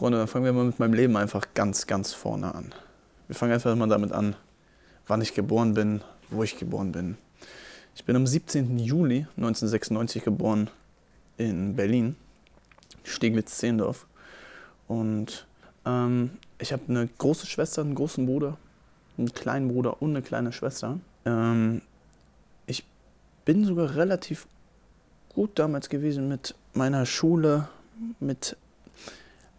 [0.00, 2.72] Freunde, dann fangen wir mal mit meinem Leben einfach ganz, ganz vorne an.
[3.26, 4.34] Wir fangen einfach mal damit an,
[5.06, 6.00] wann ich geboren bin,
[6.30, 7.18] wo ich geboren bin.
[7.94, 8.78] Ich bin am 17.
[8.78, 10.70] Juli 1996 geboren
[11.36, 12.16] in Berlin,
[13.04, 14.06] Steglitz-Zehendorf.
[14.88, 15.46] Und
[15.84, 18.56] ähm, ich habe eine große Schwester, einen großen Bruder,
[19.18, 20.98] einen kleinen Bruder und eine kleine Schwester.
[21.26, 21.82] Ähm,
[22.64, 22.86] ich
[23.44, 24.46] bin sogar relativ
[25.34, 27.68] gut damals gewesen mit meiner Schule,
[28.18, 28.56] mit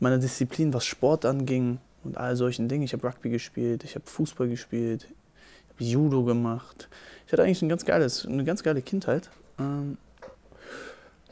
[0.01, 2.83] meiner Disziplin, was Sport anging und all solchen Dingen.
[2.83, 6.89] Ich habe Rugby gespielt, ich habe Fußball gespielt, ich habe Judo gemacht.
[7.25, 9.29] Ich hatte eigentlich ein ganz geiles, eine ganz geile Kindheit.
[9.59, 9.97] Ähm,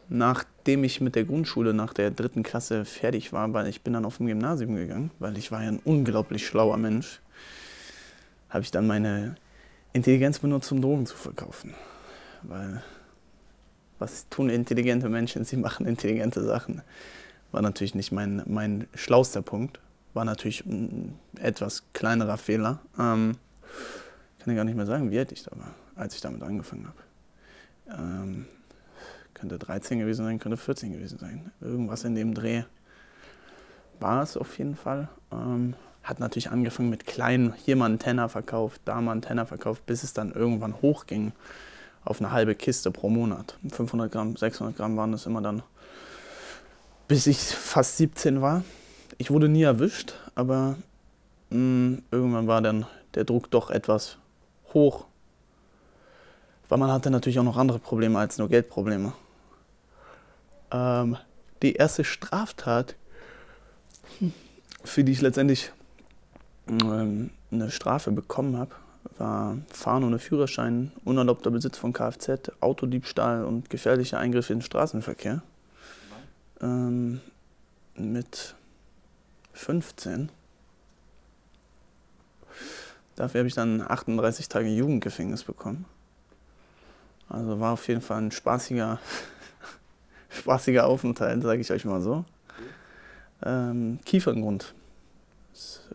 [0.07, 4.05] nachdem ich mit der Grundschule nach der dritten Klasse fertig war, weil ich bin dann
[4.05, 7.21] auf dem Gymnasium gegangen, weil ich war ja ein unglaublich schlauer Mensch,
[8.49, 9.35] habe ich dann meine
[9.93, 11.73] Intelligenz benutzt, um Drogen zu verkaufen.
[12.43, 12.83] Weil
[13.99, 15.43] was tun intelligente Menschen?
[15.43, 16.81] Sie machen intelligente Sachen.
[17.51, 19.79] War natürlich nicht mein, mein schlauster Punkt.
[20.13, 22.79] War natürlich ein etwas kleinerer Fehler.
[22.97, 23.37] Ähm,
[24.39, 26.87] kann ich gar nicht mehr sagen, wie alt ich da war, als ich damit angefangen
[26.87, 28.01] habe.
[28.01, 28.45] Ähm,
[29.33, 31.51] könnte 13 gewesen sein, könnte 14 gewesen sein.
[31.61, 32.63] Irgendwas in dem Dreh
[33.99, 35.09] war es auf jeden Fall.
[35.31, 39.45] Ähm, hat natürlich angefangen mit kleinen, hier mal einen Tenner verkauft, da mal einen Tenner
[39.45, 41.33] verkauft, bis es dann irgendwann hochging
[42.03, 43.57] auf eine halbe Kiste pro Monat.
[43.69, 45.61] 500 Gramm, 600 Gramm waren das immer dann,
[47.09, 48.63] bis ich fast 17 war.
[49.17, 50.77] Ich wurde nie erwischt, aber
[51.49, 54.17] mh, mm, irgendwann war dann der Druck doch etwas
[54.73, 55.05] hoch,
[56.69, 59.13] weil man hatte natürlich auch noch andere Probleme als nur Geldprobleme.
[60.71, 61.17] Ähm,
[61.63, 62.95] die erste Straftat,
[64.83, 65.71] für die ich letztendlich
[66.67, 68.75] ähm, eine Strafe bekommen habe,
[69.17, 75.41] war Fahren ohne Führerschein, unerlaubter Besitz von Kfz, Autodiebstahl und gefährlicher Eingriff in den Straßenverkehr.
[76.61, 77.21] Ähm,
[77.95, 78.55] mit
[79.53, 80.29] 15.
[83.15, 85.85] Dafür habe ich dann 38 Tage Jugendgefängnis bekommen.
[87.27, 88.99] Also war auf jeden Fall ein spaßiger,
[90.29, 92.25] spaßiger Aufenthalt, sage ich euch mal so.
[93.43, 94.73] Ähm, Kieferngrund.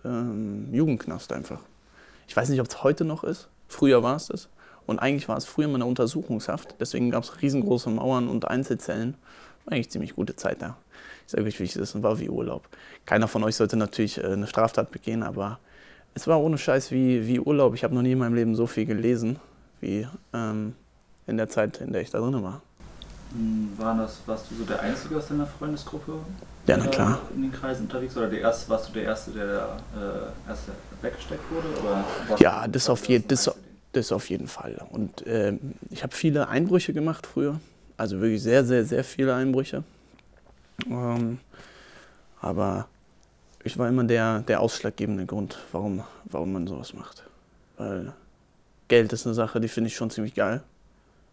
[0.04, 1.60] Ähm, Jugendknast einfach.
[2.28, 3.48] Ich weiß nicht, ob es heute noch ist.
[3.68, 4.48] Früher war es das.
[4.86, 6.76] Und eigentlich war es früher mal eine Untersuchungshaft.
[6.78, 9.16] Deswegen gab es riesengroße Mauern und Einzelzellen.
[9.66, 10.76] Eigentlich ziemlich gute Zeit da.
[11.26, 12.68] Ich sage euch, wie es ist und war wie Urlaub.
[13.06, 15.58] Keiner von euch sollte natürlich äh, eine Straftat begehen, aber
[16.14, 17.74] es war ohne Scheiß wie, wie Urlaub.
[17.74, 19.38] Ich habe noch nie in meinem Leben so viel gelesen,
[19.80, 20.74] wie ähm,
[21.26, 22.62] in der Zeit, in der ich da drin war.
[23.32, 26.12] Hm, war das, warst du so der Einzige aus deiner Freundesgruppe?
[26.66, 27.20] Ja, na klar.
[27.34, 28.16] In den Kreisen unterwegs?
[28.16, 30.72] Oder der erste, warst du der Erste, der äh, erste
[31.02, 31.68] weggesteckt wurde?
[31.80, 33.50] Oder ja, das auf, je, das,
[33.92, 34.80] das auf jeden Fall.
[34.90, 35.58] Und äh,
[35.90, 37.60] ich habe viele Einbrüche gemacht früher.
[37.96, 39.84] Also wirklich sehr, sehr, sehr viele Einbrüche.
[40.86, 41.38] Ähm,
[42.40, 42.88] aber
[43.62, 47.22] ich war immer der, der ausschlaggebende Grund, warum, warum man sowas macht.
[47.76, 48.12] Weil
[48.88, 50.62] Geld ist eine Sache, die finde ich schon ziemlich geil.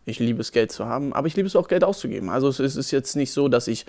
[0.06, 2.30] Ich liebe es, Geld zu haben, aber ich liebe es auch, Geld auszugeben.
[2.30, 3.86] Also es ist jetzt nicht so, dass ich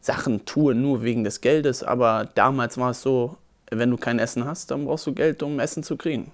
[0.00, 3.36] Sachen tue nur wegen des Geldes, aber damals war es so,
[3.70, 6.32] wenn du kein Essen hast, dann brauchst du Geld, um Essen zu kriegen.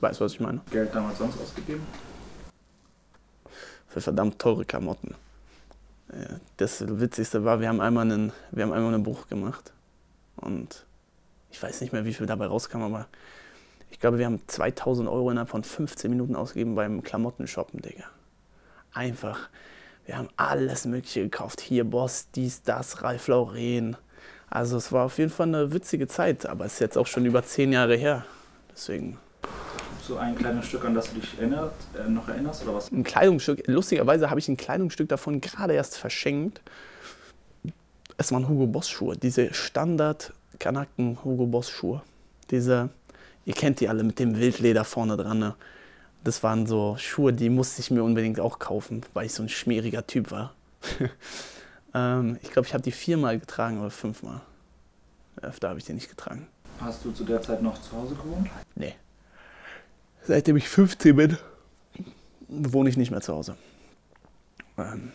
[0.00, 0.60] Weißt du, was ich meine?
[0.70, 1.82] Geld damals sonst ausgegeben?
[3.90, 5.14] Für verdammt teure Klamotten.
[6.56, 9.72] Das Witzigste war, wir haben einmal einen, wir haben einmal einen Buch gemacht
[10.36, 10.86] und
[11.50, 13.06] ich weiß nicht mehr, wie viel dabei rauskam, aber
[13.90, 18.04] ich glaube, wir haben 2000 Euro innerhalb von 15 Minuten ausgegeben beim Klamottenshoppen, Digga.
[18.92, 19.50] Einfach
[20.10, 21.60] wir haben alles Mögliche gekauft.
[21.60, 23.96] Hier Boss, dies, das, Ralf Lauren.
[24.48, 27.26] Also es war auf jeden Fall eine witzige Zeit, aber es ist jetzt auch schon
[27.26, 28.26] über zehn Jahre her.
[28.72, 29.18] Deswegen.
[30.06, 32.90] So ein kleines Stück, an das du dich erinnert, äh, noch erinnerst oder was?
[32.90, 33.66] Ein Kleidungsstück.
[33.66, 36.60] Lustigerweise habe ich ein Kleidungsstück davon gerade erst verschenkt.
[38.16, 39.16] Es waren Hugo Boss Schuhe.
[39.16, 42.02] Diese Standard Kanaken Hugo Boss Schuhe.
[42.50, 42.90] Diese,
[43.44, 45.38] ihr kennt die alle mit dem Wildleder vorne dran.
[45.38, 45.54] Ne?
[46.24, 49.48] Das waren so Schuhe, die musste ich mir unbedingt auch kaufen, weil ich so ein
[49.48, 50.54] schmieriger Typ war.
[51.94, 54.40] ähm, ich glaube, ich habe die viermal getragen oder fünfmal.
[55.40, 56.46] Öfter habe ich die nicht getragen.
[56.80, 58.48] Hast du zu der Zeit noch zu Hause gewohnt?
[58.74, 58.94] Nee.
[60.26, 61.36] Seitdem ich 15 bin,
[62.48, 63.56] wohne ich nicht mehr zu Hause.
[64.78, 65.12] Ähm,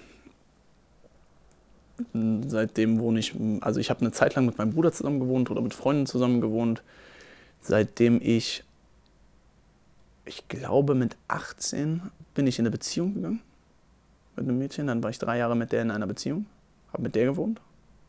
[2.48, 5.62] seitdem wohne ich, also ich habe eine Zeit lang mit meinem Bruder zusammen gewohnt oder
[5.62, 6.84] mit Freunden zusammen gewohnt.
[7.62, 8.64] Seitdem ich
[10.26, 12.02] ich glaube, mit 18
[12.34, 13.42] bin ich in eine Beziehung gegangen
[14.36, 14.88] mit einem Mädchen.
[14.88, 16.48] Dann war ich drei Jahre mit der in einer Beziehung,
[16.92, 17.62] habe mit der gewohnt.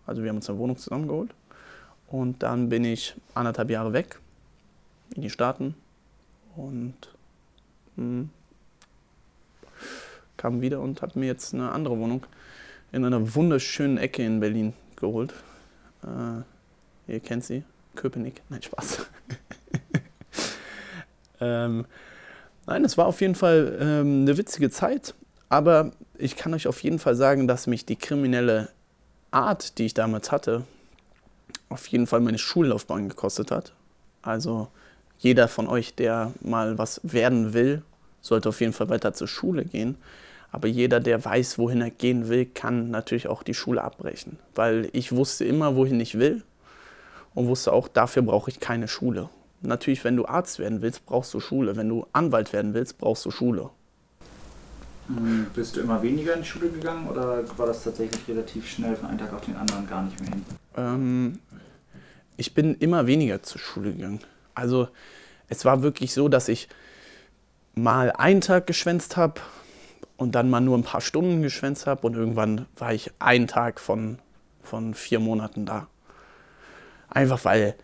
[0.07, 1.33] Also wir haben uns eine Wohnung zusammengeholt.
[2.09, 4.19] Und dann bin ich anderthalb Jahre weg
[5.15, 5.75] in die Staaten
[6.57, 6.95] und
[7.97, 8.31] mh, hm,
[10.37, 12.27] kam wieder und habe mir jetzt eine andere Wohnung
[12.93, 15.35] in einer wunderschönen Ecke in Berlin geholt.
[16.03, 16.43] Äh,
[17.09, 17.63] Ihr kennt sie.
[17.95, 18.43] Köpenick.
[18.49, 19.07] Nein, Spaß.
[21.41, 21.87] ähm,
[22.67, 25.15] nein, es war auf jeden Fall ähm, eine witzige Zeit.
[25.49, 28.71] Aber ich kann euch auf jeden Fall sagen, dass mich die kriminelle
[29.31, 30.65] Art, die ich damals hatte,
[31.69, 33.73] auf jeden Fall meine Schullaufbahn gekostet hat.
[34.23, 34.69] Also
[35.19, 37.83] jeder von euch, der mal was werden will,
[38.21, 39.97] sollte auf jeden Fall weiter zur Schule gehen.
[40.53, 44.39] Aber jeder, der weiß, wohin er gehen will, kann natürlich auch die Schule abbrechen.
[44.55, 46.43] Weil ich wusste immer, wohin ich will
[47.35, 49.29] und wusste auch, dafür brauche ich keine Schule.
[49.63, 51.77] Natürlich, wenn du Arzt werden willst, brauchst du Schule.
[51.77, 53.71] Wenn du Anwalt werden willst, brauchst du Schule.
[55.09, 58.97] Hm, bist du immer weniger in die Schule gegangen oder war das tatsächlich relativ schnell
[58.97, 60.45] von einem Tag auf den anderen gar nicht mehr hin?
[60.77, 61.39] Ähm,
[62.37, 64.21] ich bin immer weniger zur Schule gegangen.
[64.57, 64.89] Also
[65.49, 66.69] es war wirklich so, dass ich
[67.75, 69.41] mal einen Tag geschwänzt habe
[70.17, 73.79] und dann mal nur ein paar Stunden geschwänzt habe und irgendwann war ich einen Tag
[73.79, 74.19] von,
[74.63, 75.87] von vier Monaten da.
[77.09, 77.75] Einfach weil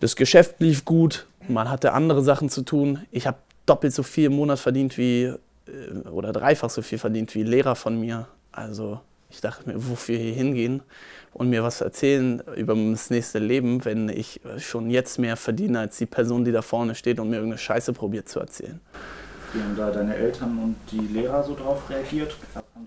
[0.00, 3.06] das Geschäft lief gut, man hatte andere Sachen zu tun.
[3.10, 5.32] Ich habe doppelt so viel im Monat verdient wie,
[5.66, 8.28] äh, oder dreifach so viel verdient wie Lehrer von mir.
[8.52, 9.00] Also
[9.32, 10.82] ich dachte mir, wofür hier hingehen
[11.32, 15.96] und mir was erzählen über das nächste Leben, wenn ich schon jetzt mehr verdiene als
[15.96, 18.80] die Person, die da vorne steht und mir irgendeine Scheiße probiert zu erzählen.
[19.54, 22.36] Wie haben da deine Eltern und die Lehrer so drauf reagiert?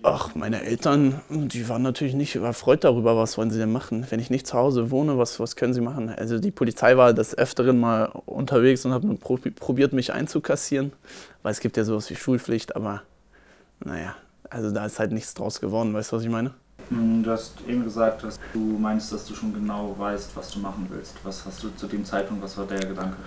[0.02, 4.06] Ach, meine Eltern, die waren natürlich nicht überfreut darüber, was wollen sie denn machen.
[4.10, 6.10] Wenn ich nicht zu Hause wohne, was, was können sie machen?
[6.10, 10.92] Also die Polizei war des Öfteren mal unterwegs und hat probiert, mich einzukassieren,
[11.44, 13.04] weil es gibt ja sowas wie Schulpflicht, aber
[13.84, 14.16] naja,
[14.50, 16.54] also da ist halt nichts draus geworden, weißt du, was ich meine?
[16.90, 20.60] Hm, du hast eben gesagt, dass du meinst, dass du schon genau weißt, was du
[20.60, 21.16] machen willst.
[21.24, 23.18] Was hast du zu dem Zeitpunkt, was war der Gedanke?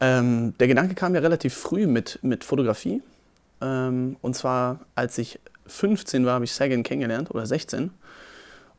[0.00, 3.02] Ähm, der Gedanke kam ja relativ früh mit, mit Fotografie.
[3.60, 7.90] Ähm, und zwar, als ich 15 war, habe ich Sagan kennengelernt, oder 16.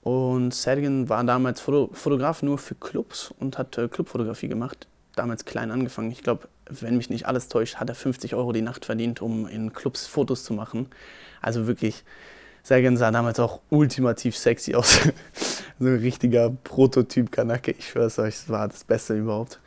[0.02, 4.88] Und Sagan war damals Foto Fotograf nur für Clubs und hat äh, Clubfotografie gemacht.
[5.16, 6.12] Damals klein angefangen.
[6.12, 9.48] Ich glaube, wenn mich nicht alles täuscht, hat er 50 Euro die Nacht verdient, um
[9.48, 10.88] in Clubs Fotos zu machen.
[11.42, 12.04] Also wirklich,
[12.64, 15.00] Sagan sah damals auch ultimativ sexy aus.
[15.80, 17.72] so ein richtiger Prototyp-Kanake.
[17.72, 19.60] Ich schwör's euch, das war das Beste überhaupt.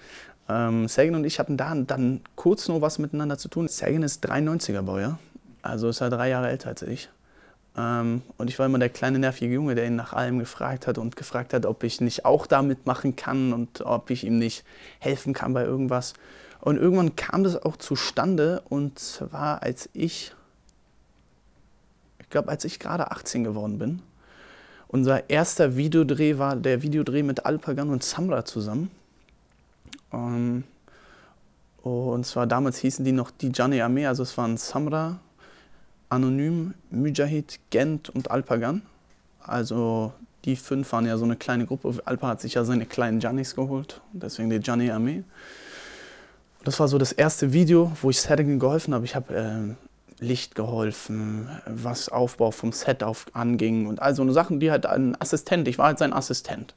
[0.49, 3.69] Ähm, Sagan und ich hatten da dann kurz nur was miteinander zu tun.
[3.69, 5.19] Sagan ist 93er Baujahr,
[5.63, 7.11] also ist er drei Jahre älter als ich.
[7.77, 10.99] Ähm, und ich war immer der kleine nervige Junge, der ihn nach allem gefragt hat
[10.99, 14.65] und gefragt hat, ob ich nicht auch da mitmachen kann und ob ich ihm nicht
[14.99, 16.15] helfen kann bei irgendwas.
[16.61, 20.35] Und irgendwann kam das auch zustande und zwar als ich,
[22.19, 24.03] ich glaube, als ich gerade 18 geworden bin.
[24.89, 28.91] Unser erster Videodreh war der Videodreh mit Alpagan und Samra zusammen.
[30.13, 30.65] Ähm,
[31.83, 35.21] und zwar damals hießen die noch die Jane Armee, also es waren Samra,
[36.09, 38.83] Anonym, Mujahid, Gent und Alpagan.
[39.41, 40.13] Also
[40.45, 42.01] die fünf waren ja so eine kleine Gruppe.
[42.05, 45.25] Alpa hat sich ja seine kleinen Janis geholt, deswegen die Jane Armee.
[46.67, 49.05] Das war so das erste Video, wo ich Setting geholfen habe.
[49.05, 54.33] Ich habe äh, Licht geholfen, was Aufbau vom Set auf anging und all so eine
[54.33, 56.75] Sachen, die halt ein Assistent, ich war halt sein Assistent.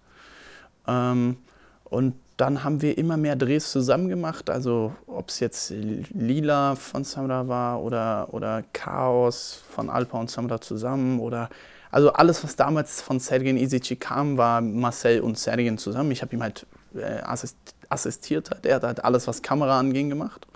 [0.88, 1.38] Ähm,
[1.86, 7.03] und dann haben wir immer mehr Drehs zusammen gemacht, also ob es jetzt Lila von
[7.03, 11.50] Samra war oder, oder Chaos von Alpa und Samra zusammen oder
[11.89, 16.11] also alles, was damals von Sergen Isici kam, war Marcel und Sergen zusammen.
[16.11, 17.57] Ich habe ihm halt äh, assist
[17.90, 20.48] assistiert, er hat halt alles, was Kamera anging, gemacht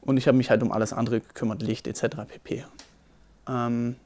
[0.00, 2.16] und ich habe mich halt um alles andere gekümmert, Licht etc.
[2.28, 2.64] pp.
[3.48, 3.96] Ähm,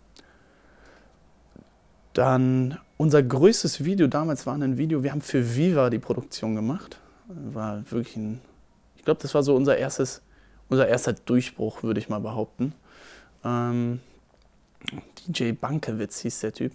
[2.15, 6.99] dann unser größtes Video damals war ein Video, wir haben für Viva die Produktion gemacht.
[7.29, 8.41] War wirklich ein,
[8.97, 10.23] ich glaube, das war so unser erstes,
[10.69, 12.75] unser erster Durchbruch, würde ich mal behaupten.
[13.45, 14.01] Ähm,
[15.29, 16.73] DJ Bankewitz hieß der Typ.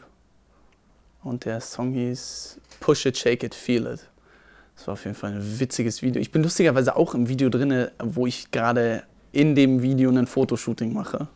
[1.24, 4.08] Und der Song hieß Push It, Shake It, Feel It.
[4.75, 6.22] Das war auf jeden Fall ein witziges Video.
[6.22, 10.94] Ich bin lustigerweise auch im Video drin, wo ich gerade in dem Video ein Fotoshooting
[10.94, 11.27] mache.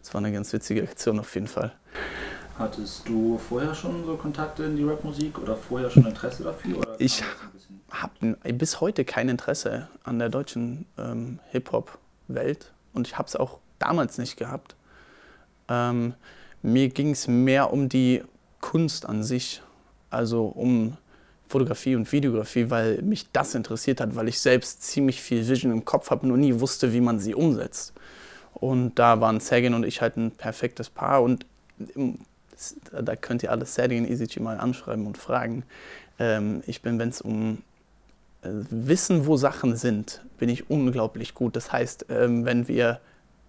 [0.00, 1.72] Das war eine ganz witzige Aktion auf jeden Fall.
[2.58, 6.96] Hattest du vorher schon so Kontakte in die Rapmusik oder vorher schon Interesse dafür?
[6.98, 7.22] ich
[7.90, 13.58] habe bis heute kein Interesse an der deutschen ähm, Hip-Hop-Welt und ich habe es auch
[13.78, 14.76] damals nicht gehabt.
[15.68, 16.14] Ähm,
[16.62, 18.22] mir ging es mehr um die
[18.60, 19.62] Kunst an sich,
[20.10, 20.96] also um
[21.54, 25.84] Fotografie und Videografie, weil mich das interessiert hat, weil ich selbst ziemlich viel Vision im
[25.84, 27.92] Kopf habe, nur nie wusste, wie man sie umsetzt.
[28.54, 31.46] Und da waren Sagan und ich halt ein perfektes Paar und
[32.90, 35.62] da könnt ihr Sadie und EasyG mal anschreiben und fragen.
[36.18, 37.62] Ähm, ich bin, wenn es um
[38.42, 41.54] äh, Wissen, wo Sachen sind, bin ich unglaublich gut.
[41.54, 42.98] Das heißt, ähm, wenn wir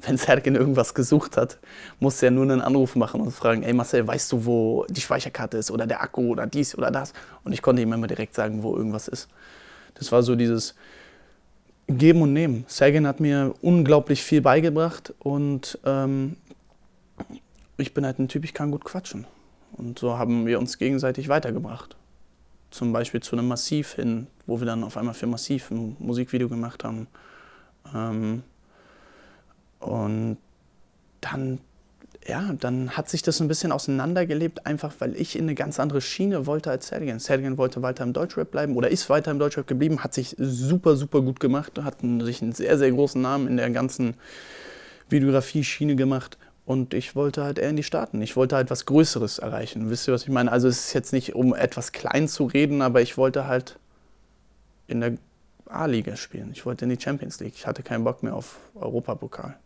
[0.02, 1.58] wenn Sergen irgendwas gesucht hat,
[2.00, 5.58] musste er nur einen Anruf machen und fragen, ey Marcel, weißt du, wo die Speicherkarte
[5.58, 7.14] ist oder der Akku oder dies oder das?
[7.44, 9.30] Und ich konnte ihm immer direkt sagen, wo irgendwas ist.
[9.96, 10.76] Das war so dieses
[11.88, 12.66] Geben und Nehmen.
[12.68, 16.36] Sergen hat mir unglaublich viel beigebracht und ähm,
[17.78, 19.26] ich bin halt ein Typ, ich kann gut quatschen.
[19.74, 21.96] Und so haben wir uns gegenseitig weitergebracht.
[22.72, 26.50] Zum Beispiel zu einem Massiv hin, wo wir dann auf einmal für Massiv ein Musikvideo
[26.50, 27.08] gemacht haben.
[27.94, 28.44] Ähm,
[29.86, 30.38] und
[31.22, 31.60] dann,
[32.28, 36.02] ja, dann hat sich das ein bisschen auseinandergelebt, einfach weil ich in eine ganz andere
[36.02, 37.20] Schiene wollte als Sergen.
[37.20, 40.96] Sergen wollte weiter im Deutschrap bleiben oder ist weiter im Deutschrap geblieben, hat sich super,
[40.96, 44.16] super gut gemacht, hat sich einen sehr, sehr großen Namen in der ganzen
[45.10, 46.38] Videografie-Schiene gemacht.
[46.66, 48.20] Und ich wollte halt eher in die Staaten.
[48.24, 49.92] Ich wollte halt was Größeres erreichen.
[49.92, 50.52] Wisst ihr, was ich meine?
[50.52, 53.78] Also es ist jetzt nicht, um etwas klein zu reden, aber ich wollte halt
[54.88, 55.14] in der
[55.68, 56.50] A-Liga spielen.
[56.54, 57.54] Ich wollte in die Champions League.
[57.56, 59.60] Ich hatte keinen Bock mehr auf Europapokal.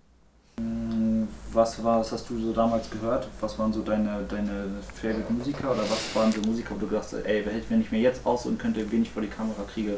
[1.51, 3.28] Was, war, was hast du so damals gehört?
[3.42, 7.06] Was waren so deine, deine Favorite Musiker oder was waren so Musiker, wo du gedacht
[7.06, 9.98] hast, ey, wenn ich mir jetzt aus und könnte, wen ich vor die Kamera kriege?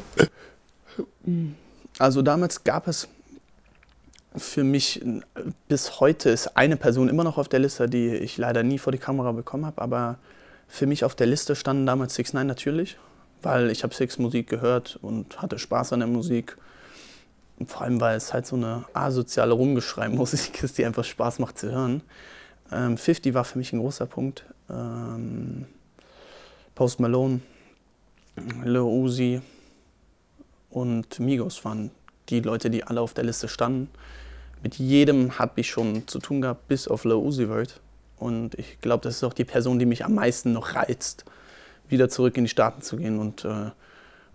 [2.00, 3.08] Also damals gab es
[4.36, 5.04] für mich
[5.68, 8.92] bis heute ist eine Person immer noch auf der Liste, die ich leider nie vor
[8.92, 10.18] die Kamera bekommen habe, aber
[10.68, 12.98] für mich auf der Liste standen damals 6 9 natürlich,
[13.42, 16.58] weil ich habe Six Musik gehört und hatte Spaß an der Musik
[17.68, 21.72] vor allem, weil es halt so eine asoziale Rumgeschrei-Musik ist, die einfach Spaß macht zu
[21.72, 22.02] hören.
[22.72, 24.46] Ähm, 50 war für mich ein großer Punkt.
[24.70, 25.66] Ähm,
[26.76, 27.42] Post Malone,
[28.64, 29.42] Lil Uzi
[30.70, 31.92] und Migos waren
[32.30, 33.90] die Leute, die alle auf der Liste standen.
[34.64, 37.82] Mit jedem habe ich schon zu tun gehabt, bis auf Lil Uzi Vert.
[38.18, 41.26] Und ich glaube, das ist auch die Person, die mich am meisten noch reizt,
[41.90, 43.72] wieder zurück in die Staaten zu gehen und äh,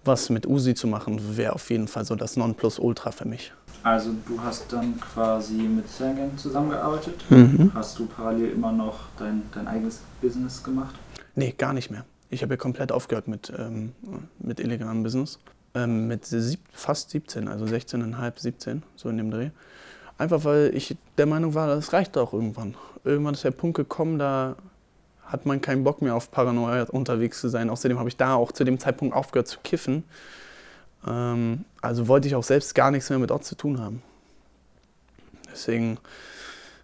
[0.07, 3.53] was mit Usi zu machen, wäre auf jeden Fall so das Nonplusultra für mich.
[3.83, 7.25] Also du hast dann quasi mit Sergen zusammengearbeitet.
[7.31, 7.71] Mhm.
[7.75, 10.95] Hast du parallel immer noch dein, dein eigenes Business gemacht?
[11.35, 12.05] Nee, gar nicht mehr.
[12.29, 13.93] Ich habe ja komplett aufgehört mit, ähm,
[14.39, 15.39] mit illegalem Business.
[15.75, 19.51] Ähm, mit sieb, fast 17, also 16,5, 17, so in dem Dreh.
[20.19, 22.75] Einfach weil ich der Meinung war, das reicht doch irgendwann.
[23.05, 24.57] Irgendwann ist der Punkt gekommen, da
[25.27, 27.71] hat man keinen Bock mehr auf Paranoia unterwegs zu sein.
[27.71, 30.05] Außerdem habe ich da auch zu dem Zeitpunkt aufgehört zu kiffen.
[31.07, 34.03] Ähm, also wollte ich auch selbst gar nichts mehr mit Ort zu tun haben.
[35.51, 35.99] Deswegen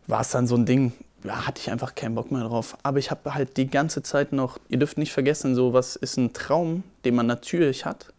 [0.07, 0.93] war es dann so ein Ding,
[1.25, 2.77] ja, hatte ich einfach keinen Bock mehr drauf.
[2.83, 6.17] Aber ich habe halt die ganze Zeit noch, ihr dürft nicht vergessen, so was ist
[6.17, 8.13] ein Traum, den man natürlich hat.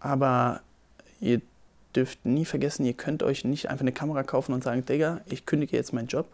[0.00, 0.60] Aber
[1.20, 1.40] ihr
[1.96, 5.46] dürft nie vergessen, ihr könnt euch nicht einfach eine Kamera kaufen und sagen, Digga, ich
[5.46, 6.26] kündige jetzt meinen Job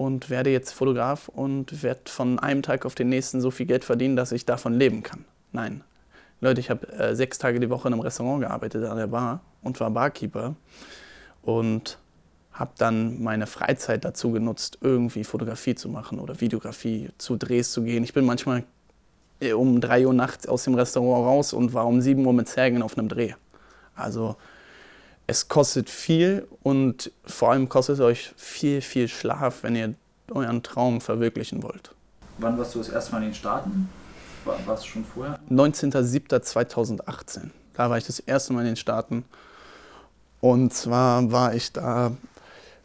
[0.00, 3.84] und werde jetzt Fotograf und werde von einem Tag auf den nächsten so viel Geld
[3.84, 5.26] verdienen, dass ich davon leben kann.
[5.52, 5.84] Nein.
[6.40, 9.42] Leute, ich habe äh, sechs Tage die Woche in einem Restaurant gearbeitet, an der Bar
[9.60, 10.56] und war Barkeeper
[11.42, 11.98] und
[12.50, 17.82] habe dann meine Freizeit dazu genutzt, irgendwie Fotografie zu machen oder Videografie, zu Drehs zu
[17.82, 18.02] gehen.
[18.02, 18.64] Ich bin manchmal
[19.40, 22.48] äh, um drei Uhr nachts aus dem Restaurant raus und war um sieben Uhr mit
[22.48, 23.34] Zergen auf einem Dreh.
[23.94, 24.36] Also
[25.30, 29.94] es kostet viel und vor allem kostet es euch viel, viel Schlaf, wenn ihr
[30.28, 31.94] euren Traum verwirklichen wollt.
[32.38, 33.88] Wann warst du das erste Mal in den Staaten?
[34.44, 35.38] War, warst du schon vorher?
[35.48, 37.50] 19.07.2018.
[37.74, 39.24] Da war ich das erste Mal in den Staaten.
[40.40, 42.10] Und zwar war ich da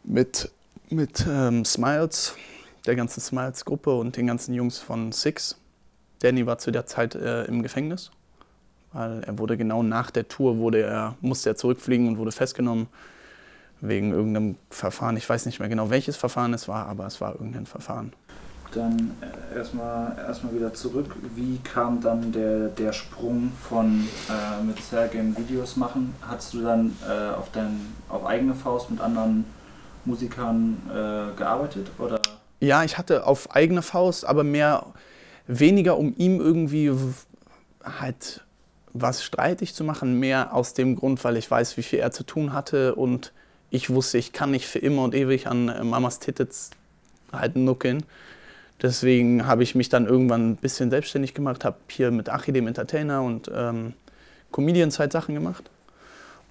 [0.04, 0.48] mit,
[0.88, 2.34] mit ähm, Smiles,
[2.86, 5.56] der ganzen Smiles-Gruppe und den ganzen Jungs von Six.
[6.20, 8.12] Danny war zu der Zeit äh, im Gefängnis
[8.96, 12.86] weil er wurde genau nach der Tour wurde er, musste er zurückfliegen und wurde festgenommen
[13.82, 15.18] wegen irgendeinem Verfahren.
[15.18, 18.14] Ich weiß nicht mehr genau, welches Verfahren es war, aber es war irgendein Verfahren.
[18.72, 21.14] Dann äh, erstmal erstmal wieder zurück.
[21.34, 26.14] Wie kam dann der, der Sprung von äh, mit Sergen Videos machen?
[26.22, 29.44] Hast du dann äh, auf, dein, auf eigene Faust mit anderen
[30.06, 31.88] Musikern äh, gearbeitet?
[31.98, 32.20] Oder?
[32.60, 34.86] Ja, ich hatte auf eigene Faust, aber mehr
[35.46, 36.90] weniger um ihm irgendwie
[37.84, 38.45] halt
[39.00, 42.24] was streitig zu machen, mehr aus dem Grund, weil ich weiß, wie viel er zu
[42.24, 43.32] tun hatte und
[43.70, 46.70] ich wusste, ich kann nicht für immer und ewig an äh, Mamas Tittets
[47.32, 48.04] halt nuckeln.
[48.82, 52.66] Deswegen habe ich mich dann irgendwann ein bisschen selbstständig gemacht, habe hier mit Achi, dem
[52.66, 53.94] Entertainer und ähm,
[54.52, 55.70] Comedians halt Sachen gemacht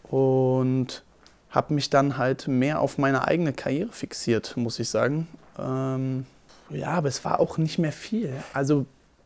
[0.03, 1.03] und
[1.51, 5.27] habe mich dann halt mehr auf meine eigene Karriere fixiert, muss ich sagen.
[5.57, 6.25] Ähm,
[6.69, 8.33] ja, aber es war auch nicht mehr viel.
[8.53, 8.85] Also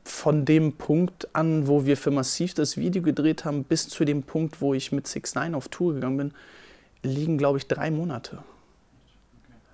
[0.10, 4.24] von dem Punkt an, wo wir für Massiv das Video gedreht haben, bis zu dem
[4.24, 6.34] Punkt, wo ich mit 6 9 auf Tour gegangen bin,
[7.04, 8.40] liegen, glaube ich, drei Monate.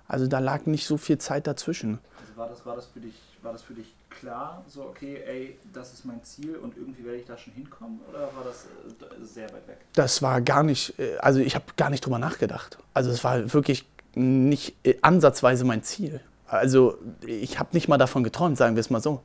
[0.08, 1.98] Also da lag nicht so viel Zeit dazwischen.
[2.20, 5.58] Also war das, war das, für, dich, war das für dich klar, so okay, ey,
[5.72, 9.24] das ist mein Ziel und irgendwie werde ich da schon hinkommen oder war das äh,
[9.24, 9.78] sehr weit weg?
[9.94, 12.78] Das war gar nicht, äh, also ich habe gar nicht drüber nachgedacht.
[12.94, 16.20] Also es war wirklich nicht äh, ansatzweise mein Ziel.
[16.46, 19.22] Also ich habe nicht mal davon geträumt, sagen wir es mal so.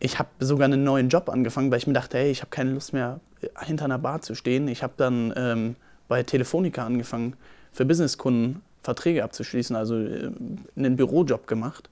[0.00, 2.72] Ich habe sogar einen neuen Job angefangen, weil ich mir dachte, hey, ich habe keine
[2.72, 4.66] Lust mehr, äh, hinter einer Bar zu stehen.
[4.66, 5.76] Ich habe dann ähm,
[6.08, 7.34] bei Telefonica angefangen,
[7.72, 10.30] für Businesskunden Verträge abzuschließen, also äh,
[10.76, 11.90] einen Bürojob gemacht,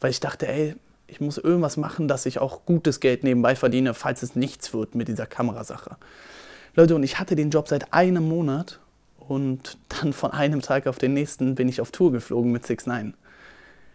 [0.00, 0.76] weil ich dachte, ey,
[1.06, 4.94] ich muss irgendwas machen, dass ich auch gutes Geld nebenbei verdiene, falls es nichts wird
[4.94, 5.96] mit dieser Kamerasache.
[6.74, 8.78] Leute, und ich hatte den Job seit einem Monat
[9.18, 12.86] und dann von einem Tag auf den nächsten bin ich auf Tour geflogen mit 6
[12.86, 13.14] 9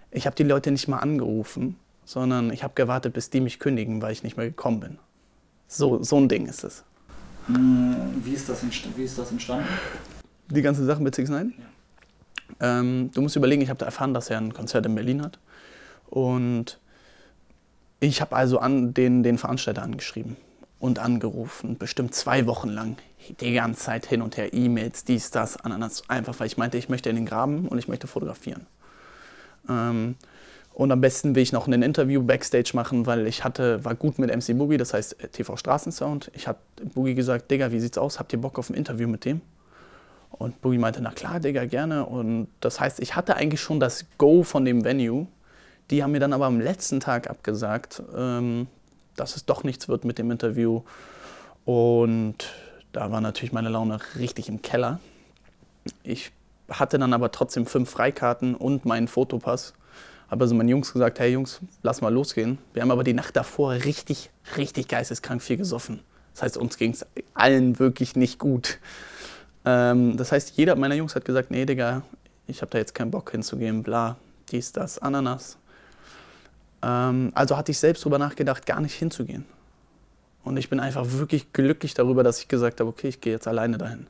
[0.10, 4.01] Ich habe die Leute nicht mal angerufen, sondern ich habe gewartet, bis die mich kündigen,
[4.01, 5.00] weil ich nicht mehr gekommen bin.
[5.67, 6.83] So, so ein Ding ist es.
[7.48, 8.63] Hm, wie ist das,
[8.95, 9.67] wie ist das entstanden?
[10.50, 12.79] Die ganze Sache mit 6 9 ja.
[12.79, 15.39] ähm, Du musst überlegen, ich habe da erfahren, dass er ein Konzert in Berlin hat.
[16.10, 16.79] Und
[18.00, 20.38] ich habe also an den, den Veranstalter angeschrieben
[20.79, 22.98] und angerufen, bestimmt zwei Wochen lang,
[23.39, 26.89] die ganze Zeit hin und her, E-Mails, dies, das, ananas, einfach weil ich meinte, ich
[26.89, 28.67] möchte in den Graben und ich möchte fotografieren.
[29.69, 30.15] Ähm,
[30.73, 34.19] und am besten will ich noch ein Interview backstage machen, weil ich hatte, war gut
[34.19, 36.31] mit MC Boogie, das heißt äh, TV Straßensound.
[36.33, 36.59] Ich habe
[36.93, 38.19] Boogie gesagt, Digga, wie sieht's aus?
[38.19, 39.41] Habt ihr Bock auf ein Interview mit dem?
[40.31, 42.05] Und Boogie meinte, na klar, Digga, gerne.
[42.05, 45.27] Und das heißt, ich hatte eigentlich schon das Go von dem Venue
[45.89, 48.67] die haben mir dann aber am letzten Tag abgesagt, ähm,
[49.15, 50.81] dass es doch nichts wird mit dem Interview.
[51.65, 52.35] Und
[52.91, 54.99] da war natürlich meine Laune richtig im Keller.
[56.03, 56.31] Ich
[56.69, 59.73] hatte dann aber trotzdem fünf Freikarten und meinen Fotopass.
[60.29, 62.57] Habe also meinen Jungs gesagt, hey Jungs, lass mal losgehen.
[62.73, 66.01] Wir haben aber die Nacht davor richtig, richtig geisteskrank viel gesoffen.
[66.33, 68.79] Das heißt, uns ging es allen wirklich nicht gut.
[69.65, 72.01] Ähm, das heißt, jeder meiner Jungs hat gesagt, nee, Digga,
[72.47, 74.17] ich habe da jetzt keinen Bock hinzugehen, bla,
[74.51, 75.57] dies, das, Ananas.
[76.81, 79.45] Ähm, also hatte ich selbst darüber nachgedacht, gar nicht hinzugehen.
[80.43, 83.47] Und ich bin einfach wirklich glücklich darüber, dass ich gesagt habe, okay, ich gehe jetzt
[83.47, 84.07] alleine dahin.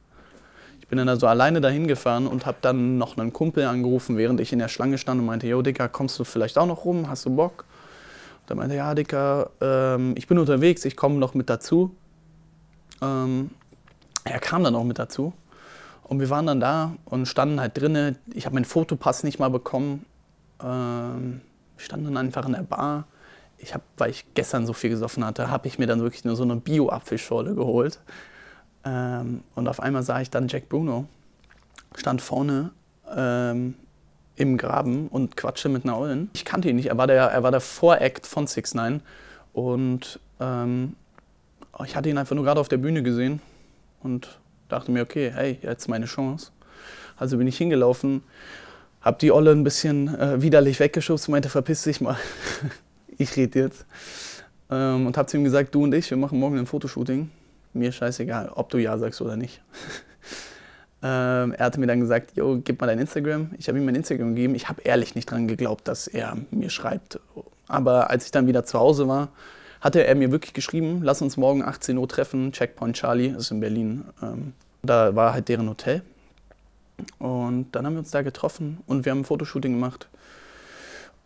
[0.84, 4.42] Ich bin dann also alleine dahin gefahren und habe dann noch einen Kumpel angerufen, während
[4.42, 7.08] ich in der Schlange stand und meinte, yo Dicker, kommst du vielleicht auch noch rum?
[7.08, 7.63] Hast du Bock?
[8.42, 11.96] Und er meinte, ja Dicker, ähm, ich bin unterwegs, ich komme noch mit dazu.
[13.02, 13.52] Ähm,
[14.26, 15.32] er kam dann auch mit dazu.
[16.04, 18.17] Und wir waren dann da und standen halt drinnen.
[18.34, 20.06] Ich habe meinen Fotopass nicht mal bekommen.
[20.62, 21.39] Ähm,
[21.78, 23.08] stand dann einfach in der Bar.
[23.58, 26.36] Ich habe, weil ich gestern so viel gesoffen hatte, habe ich mir dann wirklich nur
[26.36, 28.02] so eine Bio-Apfelschorle geholt.
[28.86, 31.06] Ähm, und auf einmal sah ich dann Jack Bruno,
[31.96, 32.72] stand vorne
[33.15, 33.76] ähm,
[34.36, 36.30] im Graben und quatschte mit einer Ollen.
[36.34, 39.02] Ich kannte ihn nicht, er war der, er war der Voract von 6 9
[39.54, 40.96] und ähm,
[41.86, 43.41] ich hatte ihn einfach nur gerade auf der Bühne gesehen
[44.02, 46.52] und dachte mir, okay, hey, jetzt meine Chance.
[47.17, 48.24] Also bin ich hingelaufen,
[49.02, 52.17] hab die Olle ein bisschen äh, widerlich weggeschubst, meinte, verpiss dich mal.
[53.17, 53.86] ich rede jetzt.
[54.69, 57.30] Ähm, und hab zu ihm gesagt, du und ich, wir machen morgen ein Fotoshooting.
[57.74, 59.62] Mir scheißegal, ob du ja sagst oder nicht.
[61.04, 63.52] ähm, er hatte mir dann gesagt, jo, gib mal dein Instagram.
[63.58, 64.56] Ich habe ihm mein Instagram gegeben.
[64.56, 67.20] Ich habe ehrlich nicht dran geglaubt, dass er mir schreibt.
[67.68, 69.30] Aber als ich dann wieder zu Hause war,
[69.82, 73.60] hatte er mir wirklich geschrieben, lass uns morgen 18 Uhr treffen, Checkpoint Charlie, ist in
[73.60, 74.06] Berlin.
[74.22, 76.04] Ähm, da war halt deren Hotel.
[77.20, 80.08] Und dann haben wir uns da getroffen und wir haben ein Fotoshooting gemacht.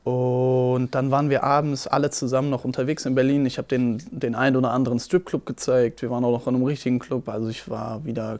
[0.08, 3.46] Und dann waren wir abends alle zusammen noch unterwegs in Berlin.
[3.46, 6.02] Ich habe den, den einen oder anderen Stripclub gezeigt.
[6.02, 7.28] Wir waren auch noch in einem richtigen Club.
[7.28, 8.40] Also ich war wieder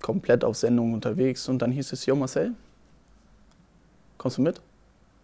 [0.00, 1.48] komplett auf Sendung unterwegs.
[1.48, 2.52] Und dann hieß es, Jo Marcel,
[4.16, 4.60] kommst du mit?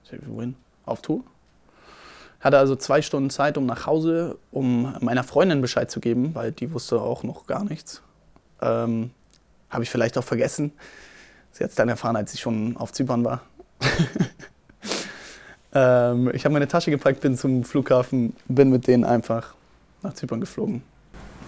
[0.02, 0.56] Ich sag, wohin?
[0.84, 1.22] Auf Tour?
[2.40, 6.50] Hatte also zwei Stunden Zeit, um nach Hause, um meiner Freundin Bescheid zu geben, weil
[6.50, 8.02] die wusste auch noch gar nichts.
[8.60, 9.12] Ähm,
[9.70, 10.72] Habe ich vielleicht auch vergessen.
[11.52, 13.42] Sie hat es dann erfahren, als ich schon auf Zypern war.
[15.74, 19.54] ähm, ich habe meine Tasche gepackt, bin zum Flughafen, bin mit denen einfach
[20.02, 20.82] nach Zypern geflogen.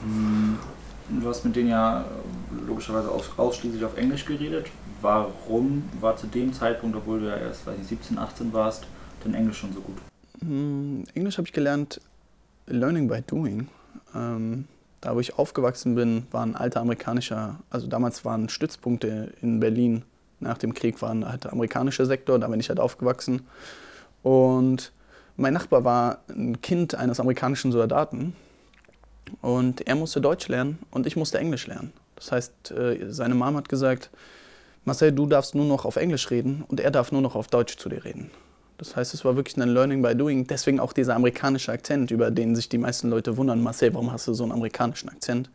[0.02, 0.58] Hm,
[1.20, 2.04] du hast mit denen ja
[2.66, 4.66] logischerweise ausschließlich auf Englisch geredet.
[5.00, 8.86] Warum war zu dem Zeitpunkt, obwohl du ja erst weiß ich, 17, 18 warst,
[9.24, 9.96] denn Englisch schon so gut?
[10.40, 12.00] Hm, Englisch habe ich gelernt,
[12.66, 13.68] Learning by Doing.
[14.14, 14.66] Ähm,
[15.00, 20.02] da, wo ich aufgewachsen bin, war ein alter amerikanischer, also damals waren Stützpunkte in Berlin
[20.40, 23.42] nach dem Krieg, waren halt der amerikanische Sektor, da bin ich halt aufgewachsen.
[24.22, 24.92] Und
[25.36, 28.34] mein Nachbar war ein Kind eines amerikanischen Soldaten
[29.40, 31.92] und er musste Deutsch lernen und ich musste Englisch lernen.
[32.16, 34.10] Das heißt, äh, seine Mom hat gesagt,
[34.84, 37.76] Marcel, du darfst nur noch auf Englisch reden und er darf nur noch auf Deutsch
[37.76, 38.30] zu dir reden.
[38.76, 40.46] Das heißt, es war wirklich ein Learning by Doing.
[40.46, 43.62] Deswegen auch dieser amerikanische Akzent, über den sich die meisten Leute wundern.
[43.62, 45.50] Marcel, warum hast du so einen amerikanischen Akzent?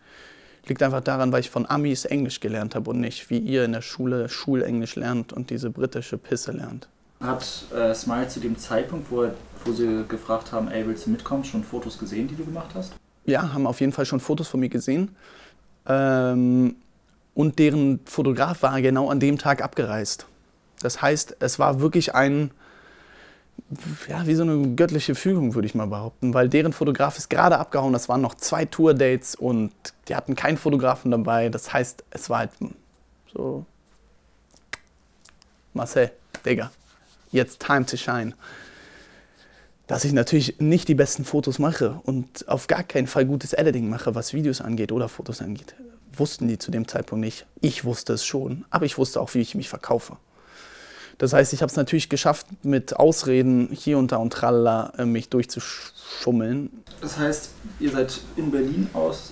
[0.68, 3.72] Liegt einfach daran, weil ich von Amis Englisch gelernt habe und nicht wie ihr in
[3.72, 6.88] der Schule Schulenglisch lernt und diese britische Pisse lernt.
[7.20, 9.30] Hat äh, Smile zu dem Zeitpunkt, wo,
[9.64, 12.94] wo sie gefragt haben, ey, willst du mitkommen, schon Fotos gesehen, die du gemacht hast?
[13.26, 15.16] Ja, haben auf jeden Fall schon Fotos von mir gesehen.
[15.88, 16.76] Ähm,
[17.34, 20.26] und deren Fotograf war genau an dem Tag abgereist.
[20.82, 22.52] Das heißt, es war wirklich ein,
[24.08, 27.58] ja, wie so eine göttliche Fügung, würde ich mal behaupten, weil deren Fotograf ist gerade
[27.58, 27.94] abgehauen.
[27.94, 29.72] Das waren noch zwei Tour-Dates und
[30.08, 31.50] die hatten keinen Fotografen dabei.
[31.50, 32.52] Das heißt, es war halt
[33.34, 33.66] so,
[35.74, 36.12] Marcel,
[36.46, 36.72] Digga,
[37.36, 38.34] jetzt time to shine.
[39.88, 43.88] Dass ich natürlich nicht die besten Fotos mache und auf gar keinen Fall gutes Editing
[43.88, 45.76] mache, was Videos angeht oder Fotos angeht.
[46.12, 47.46] Wussten die zu dem Zeitpunkt nicht.
[47.62, 50.18] Ich wusste es schon, aber ich wusste auch, wie ich mich verkaufe.
[51.18, 55.06] Das heißt, ich habe es natürlich geschafft, mit Ausreden hier und da und tralala äh,
[55.06, 56.84] mich durchzuschummeln.
[57.00, 59.32] Das heißt, ihr seid in Berlin aus,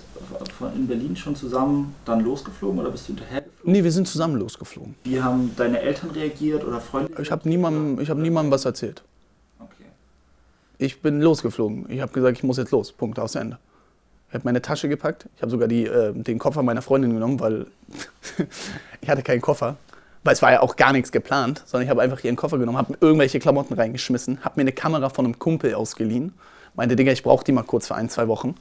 [0.74, 3.43] in Berlin schon zusammen dann losgeflogen oder bist du hinterher?
[3.64, 4.94] Nee, wir sind zusammen losgeflogen.
[5.04, 7.20] Wie haben deine Eltern reagiert oder Freunde?
[7.20, 9.02] Ich habe niemandem, hab niemandem was erzählt.
[9.58, 9.86] Okay.
[10.78, 11.86] Ich bin losgeflogen.
[11.88, 12.92] Ich habe gesagt, ich muss jetzt los.
[12.92, 13.58] Punkt, aus Ende.
[14.28, 15.28] Ich habe meine Tasche gepackt.
[15.36, 17.66] Ich habe sogar die, äh, den Koffer meiner Freundin genommen, weil
[19.00, 19.76] ich hatte keinen Koffer
[20.24, 22.78] weil es war ja auch gar nichts geplant, sondern ich habe einfach ihren Koffer genommen,
[22.78, 26.32] habe irgendwelche Klamotten reingeschmissen, habe mir eine Kamera von einem Kumpel ausgeliehen,
[26.74, 28.54] meinte, Digga, ich brauche die mal kurz für ein, zwei Wochen.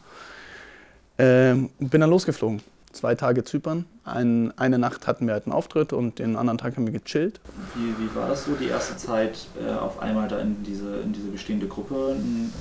[1.17, 2.61] Ähm, bin dann losgeflogen
[2.93, 3.85] zwei Tage Zypern.
[4.05, 7.39] Ein, eine Nacht hatten wir halt einen Auftritt und den anderen Tag haben wir gechillt.
[7.75, 11.13] Wie, wie war das so, die erste Zeit äh, auf einmal da in diese, in
[11.13, 12.15] diese bestehende Gruppe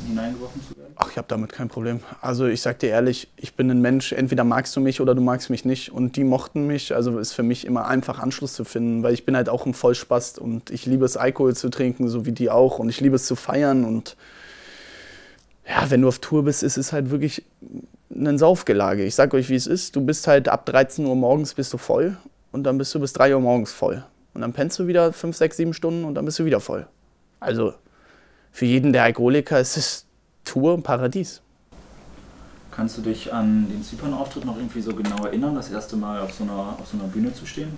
[0.07, 0.95] hineingeworfen zu werden?
[0.97, 2.01] Ach, ich habe damit kein Problem.
[2.21, 5.21] Also ich sag dir ehrlich, ich bin ein Mensch, entweder magst du mich oder du
[5.21, 5.93] magst mich nicht.
[5.93, 9.25] Und die mochten mich, also ist für mich immer einfach Anschluss zu finden, weil ich
[9.25, 12.51] bin halt auch ein Vollspast und ich liebe es, Alkohol zu trinken, so wie die
[12.51, 12.79] auch.
[12.79, 14.17] Und ich liebe es zu feiern und
[15.69, 17.45] ja, wenn du auf Tour bist, ist es halt wirklich
[18.15, 19.05] ein Saufgelage.
[19.05, 19.97] Ich sag euch, wie es ist.
[19.97, 22.17] Du bist halt ab 13 Uhr morgens bist du voll
[22.51, 24.05] und dann bist du bis 3 Uhr morgens voll.
[24.35, 26.87] Und dann pennst du wieder 5, 6, 7 Stunden und dann bist du wieder voll.
[27.41, 27.75] Also
[28.51, 30.07] für jeden der Alkoholiker ist es
[30.45, 31.41] Tour ein Paradies.
[32.71, 36.33] Kannst du dich an den Zypern-Auftritt noch irgendwie so genau erinnern, das erste Mal auf
[36.33, 37.77] so einer, auf so einer Bühne zu stehen?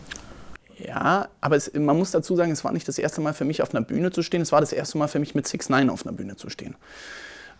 [0.79, 3.62] Ja, aber es, man muss dazu sagen, es war nicht das erste Mal für mich
[3.62, 5.90] auf einer Bühne zu stehen, es war das erste Mal für mich mit 6 9
[5.90, 6.77] auf einer Bühne zu stehen.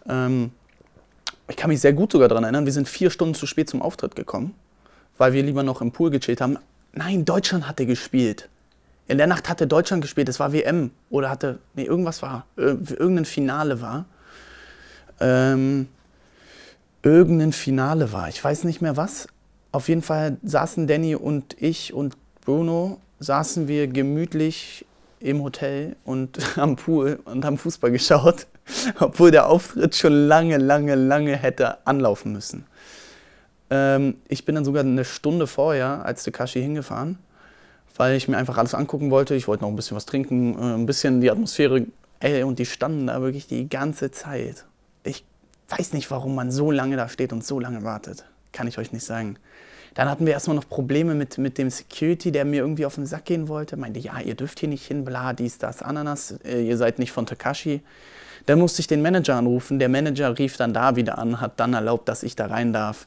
[0.09, 0.53] Ähm,
[1.49, 3.83] ich kann mich sehr gut sogar daran erinnern, wir sind vier Stunden zu spät zum
[3.83, 4.55] Auftritt gekommen,
[5.19, 6.59] weil wir lieber noch im Pool gechillt haben.
[6.93, 8.49] Nein, Deutschland hatte gespielt.
[9.07, 13.27] In der Nacht hatte Deutschland gespielt, es war WM oder hatte, nee, irgendwas war, irgendein
[13.27, 14.07] Finale war.
[15.21, 15.89] Ähm,
[17.03, 19.29] irgendein Finale war, ich weiß nicht mehr was.
[19.73, 24.87] Auf jeden Fall saßen Danny und ich und Bruno, saßen wir gemütlich
[25.25, 28.47] im Hotel und am Pool und haben Fußball geschaut.
[29.01, 32.67] obwohl der Auftritt schon lange, lange, lange hätte anlaufen müssen.
[33.71, 37.19] Ähm, ich bin dann sogar eine Stunde vorher als Tekashi hingefahren,
[37.97, 39.35] weil ich mir einfach alles angucken wollte.
[39.35, 41.87] Ich wollte noch ein bisschen was trinken, äh, ein bisschen die Atmosphäre.
[42.21, 44.65] Ey, und die standen da wirklich die ganze Zeit.
[45.03, 45.25] Ich
[45.69, 48.25] weiß nicht, warum man so lange da steht und so lange wartet.
[48.53, 49.37] Kann ich euch nicht sagen.
[49.95, 53.07] Dann hatten wir erstmal noch Probleme mit, mit dem Security, der mir irgendwie auf den
[53.07, 53.77] Sack gehen wollte.
[53.77, 56.33] Meinte, ja, ihr dürft hier nicht hin, bla, dies, das, Ananas.
[56.45, 57.81] Äh, ihr seid nicht von Takashi.
[58.47, 59.79] Dann musste ich den Manager anrufen.
[59.79, 63.07] Der Manager rief dann da wieder an, hat dann erlaubt, dass ich da rein darf.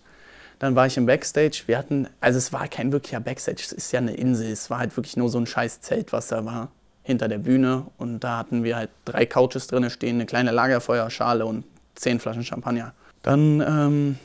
[0.59, 1.63] Dann war ich im Backstage.
[1.67, 4.51] Wir hatten, also es war kein wirklicher Backstage, es ist ja eine Insel.
[4.51, 6.71] Es war halt wirklich nur so ein scheiß Zelt, was da war,
[7.03, 7.85] hinter der Bühne.
[7.97, 12.43] Und da hatten wir halt drei Couches drin stehen, eine kleine Lagerfeuerschale und zehn Flaschen
[12.43, 12.93] Champagner.
[13.21, 14.19] Dann ähm,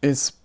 [0.00, 0.37] ist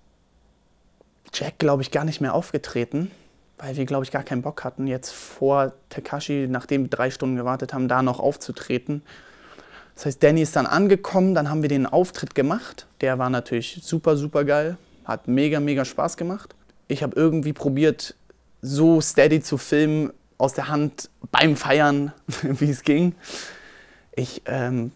[1.34, 3.12] Jack, glaube ich, gar nicht mehr aufgetreten,
[3.58, 7.36] weil wir, glaube ich, gar keinen Bock hatten, jetzt vor Takashi, nachdem wir drei Stunden
[7.36, 9.02] gewartet haben, da noch aufzutreten.
[9.96, 12.88] Das heißt, Danny ist dann angekommen, dann haben wir den Auftritt gemacht.
[13.02, 16.56] Der war natürlich super, super geil, hat mega, mega Spaß gemacht.
[16.88, 18.16] Ich habe irgendwie probiert,
[18.62, 23.16] so steady zu filmen, aus der Hand beim Feiern, wie es ging.
[24.16, 24.92] Ich ähm,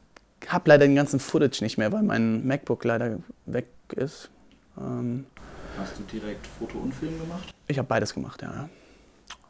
[0.48, 4.30] habe leider den ganzen Footage nicht mehr, weil mein MacBook leider weg ist.
[4.78, 5.26] Ähm,
[5.78, 7.54] Hast du direkt Foto und Film gemacht?
[7.68, 8.70] Ich habe beides gemacht, ja.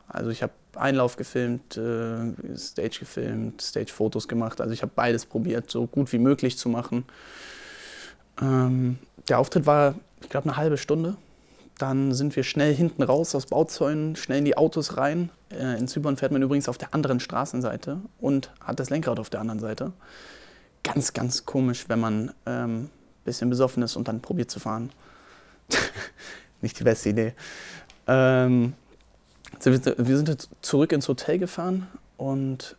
[0.08, 4.62] Also ich habe Einlauf gefilmt, äh, Stage gefilmt, Stage-Fotos gemacht.
[4.62, 7.06] Also ich habe beides probiert, so gut wie möglich zu machen.
[8.42, 11.18] Ähm, der Auftritt war, ich glaube, eine halbe Stunde.
[11.78, 15.30] Dann sind wir schnell hinten raus aus Bauzäunen, schnell in die Autos rein.
[15.50, 19.30] Äh, in Zypern fährt man übrigens auf der anderen Straßenseite und hat das Lenkrad auf
[19.30, 19.94] der anderen Seite.
[20.84, 22.90] Ganz, ganz komisch, wenn man ein ähm,
[23.26, 24.90] bisschen besoffen ist und dann probiert zu fahren.
[26.62, 27.34] Nicht die beste Idee.
[28.08, 28.74] Ähm,
[29.64, 32.76] wir sind zurück ins Hotel gefahren und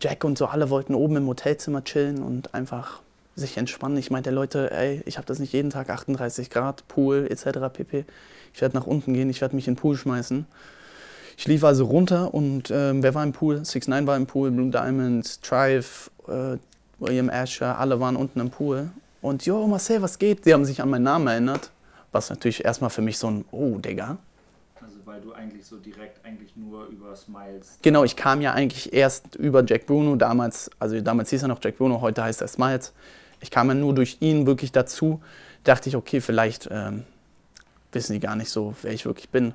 [0.00, 3.02] Jack und so alle wollten oben im Hotelzimmer chillen und einfach
[3.34, 3.96] sich entspannen.
[3.98, 7.72] Ich meinte, Leute, ey, ich habe das nicht jeden Tag 38 Grad, Pool etc.
[7.72, 8.04] pp.
[8.54, 10.46] Ich werde nach unten gehen, ich werde mich in den Pool schmeißen.
[11.36, 13.64] Ich lief also runter und ähm, wer war im Pool?
[13.64, 16.58] 6 9 war im Pool, Blue Diamonds, Trive, äh,
[16.98, 18.90] William Asher, alle waren unten im Pool.
[19.22, 20.44] Und yo, Marcel, was geht?
[20.44, 21.70] Sie haben sich an meinen Namen erinnert.
[22.12, 24.18] Was natürlich erstmal für mich so ein, oh, Digga,
[25.12, 27.78] weil du eigentlich so direkt eigentlich nur über Smiles.
[27.82, 31.62] Genau, ich kam ja eigentlich erst über Jack Bruno damals, also damals hieß er noch
[31.62, 32.94] Jack Bruno, heute heißt er Smiles.
[33.40, 35.20] Ich kam ja nur durch ihn wirklich dazu.
[35.64, 37.04] Dachte ich, okay, vielleicht ähm,
[37.92, 39.52] wissen die gar nicht so, wer ich wirklich bin.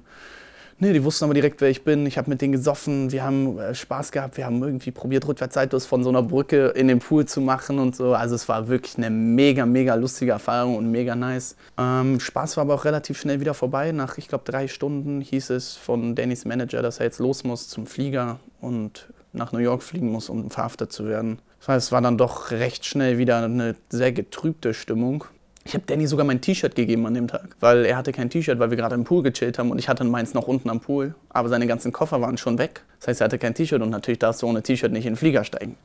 [0.79, 2.05] Nee, die wussten aber direkt, wer ich bin.
[2.05, 5.87] Ich habe mit denen gesoffen, wir haben äh, Spaß gehabt, wir haben irgendwie probiert, Rückwärtssaltos
[5.87, 8.13] von so einer Brücke in den Pool zu machen und so.
[8.13, 11.55] Also es war wirklich eine mega, mega lustige Erfahrung und mega nice.
[11.79, 13.91] Ähm, Spaß war aber auch relativ schnell wieder vorbei.
[13.91, 17.67] Nach, ich glaube, drei Stunden hieß es von Dannys Manager, dass er jetzt los muss
[17.69, 21.39] zum Flieger und nach New York fliegen muss, um verhaftet zu werden.
[21.59, 25.25] Das heißt, es war dann doch recht schnell wieder eine sehr getrübte Stimmung.
[25.67, 28.57] Ich habe Danny sogar mein T-Shirt gegeben an dem Tag, weil er hatte kein T-Shirt,
[28.57, 31.13] weil wir gerade im Pool gechillt haben und ich hatte meins noch unten am Pool,
[31.27, 32.83] aber seine ganzen Koffer waren schon weg.
[33.01, 35.17] Das heißt, er hatte kein T-Shirt und natürlich darfst du ohne T-Shirt nicht in den
[35.17, 35.75] Flieger steigen.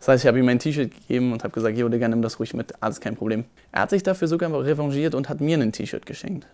[0.00, 2.40] Das heißt, ich habe ihm mein T-Shirt gegeben und habe gesagt, jo, Digga, nimm das
[2.40, 3.44] ruhig mit, alles kein Problem.
[3.70, 6.48] Er hat sich dafür sogar revanchiert und hat mir ein T-Shirt geschenkt.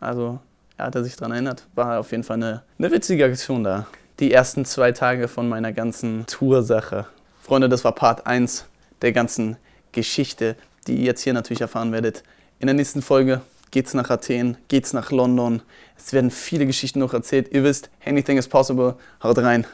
[0.00, 0.40] Also,
[0.78, 1.68] er hat sich daran erinnert.
[1.76, 3.86] War auf jeden Fall eine, eine witzige Aktion da.
[4.18, 7.06] Die ersten zwei Tage von meiner ganzen Toursache.
[7.40, 8.66] Freunde, das war Part 1
[9.00, 9.56] der ganzen
[9.92, 12.22] Geschichte die ihr jetzt hier natürlich erfahren werdet.
[12.58, 15.62] In der nächsten Folge geht's nach Athen, geht's nach London.
[15.96, 17.52] Es werden viele Geschichten noch erzählt.
[17.52, 18.94] Ihr wisst, anything is possible.
[19.22, 19.66] Haut rein.